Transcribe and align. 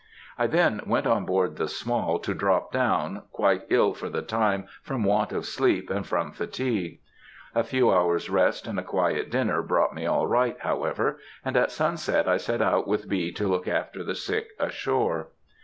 I 0.35 0.47
then 0.47 0.81
went 0.87 1.05
on 1.05 1.25
board 1.27 1.57
the 1.57 1.67
Small 1.67 2.17
to 2.21 2.33
drop 2.33 2.71
down, 2.71 3.21
quite 3.31 3.65
ill 3.69 3.93
for 3.93 4.09
the 4.09 4.23
time 4.23 4.65
from 4.81 5.03
want 5.03 5.31
of 5.31 5.45
sleep 5.45 5.91
and 5.91 6.07
from 6.07 6.31
fatigue. 6.31 6.97
A 7.53 7.63
few 7.63 7.91
hours' 7.91 8.27
rest 8.27 8.65
and 8.65 8.79
a 8.79 8.83
quiet 8.83 9.29
dinner 9.29 9.61
brought 9.61 9.93
me 9.93 10.07
all 10.07 10.25
right, 10.25 10.57
however, 10.61 11.19
and 11.45 11.55
at 11.55 11.69
sunset 11.69 12.27
I 12.27 12.37
set 12.37 12.63
out 12.63 12.87
with 12.87 13.07
B. 13.07 13.31
to 13.33 13.47
look 13.47 13.67
after 13.67 14.03
the 14.03 14.15
sick 14.15 14.47
ashore. 14.59 15.27